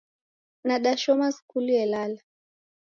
[0.67, 2.21] Nadashoma skulu yelala